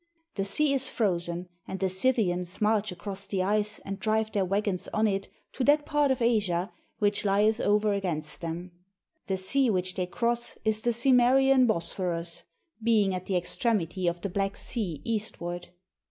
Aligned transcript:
The 0.33 0.45
sea 0.45 0.73
is 0.73 0.89
frozen, 0.89 1.47
and 1.67 1.79
the 1.79 1.87
Scythians 1.87 2.59
march 2.59 2.91
across 2.91 3.27
the 3.27 3.43
ice 3.43 3.77
and 3.85 3.99
drive 3.99 4.31
their 4.31 4.43
wagons 4.45 4.89
on 4.95 5.05
it 5.05 5.29
to 5.53 5.63
that 5.65 5.85
part 5.85 6.09
of 6.09 6.23
Asia 6.23 6.73
which 6.97 7.23
lieth 7.23 7.59
over 7.59 7.93
against 7.93 8.41
them. 8.41 8.71
The 9.27 9.37
sea 9.37 9.69
which 9.69 9.93
they 9.93 10.07
cross 10.07 10.57
is 10.65 10.81
the 10.81 10.91
Cimmerian 10.91 11.67
Bosphorus, 11.67 12.41
being 12.81 13.13
at 13.13 13.27
the 13.27 13.37
extremity 13.37 14.07
of 14.07 14.21
the 14.21 14.29
Black 14.29 14.57
Sea 14.57 15.01
eastward. 15.05 15.67